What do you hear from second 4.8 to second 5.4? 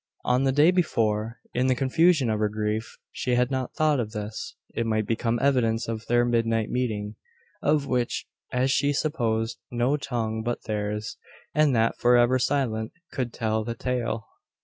might become